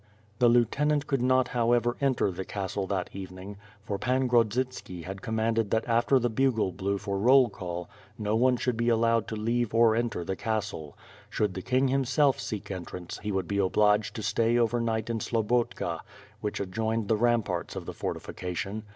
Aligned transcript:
The 0.39 0.49
lieutenant 0.49 1.05
could 1.05 1.21
not 1.21 1.49
however 1.49 1.95
enter 2.01 2.31
the 2.31 2.43
castle 2.43 2.87
that 2.87 3.11
evening, 3.13 3.57
for 3.83 3.99
Pan 3.99 4.27
Grodzitski 4.27 5.03
had 5.03 5.21
commanded 5.21 5.69
that 5.69 5.87
after 5.87 6.17
the 6.17 6.27
bugle 6.27 6.71
blew 6.71 6.97
for 6.97 7.19
roll 7.19 7.49
call 7.49 7.87
no 8.17 8.35
one 8.35 8.57
should 8.57 8.77
be 8.77 8.89
allowed 8.89 9.27
to 9.27 9.35
leave 9.35 9.75
or 9.75 9.95
enter 9.95 10.23
the 10.23 10.35
castle; 10.35 10.97
should 11.29 11.53
the 11.53 11.61
king 11.61 11.89
himself 11.89 12.39
seek 12.39 12.71
entrance 12.71 13.19
he 13.21 13.31
would 13.31 13.47
be 13.47 13.59
obliged 13.59 14.15
to 14.15 14.23
stay 14.23 14.57
over 14.57 14.81
night 14.81 15.07
in 15.07 15.19
Slobotka 15.19 15.99
which 16.39 16.59
ad 16.59 16.71
joined 16.71 17.07
the 17.07 17.15
ramparts 17.15 17.75
of 17.75 17.85
the 17.85 17.93
fortification. 17.93 18.81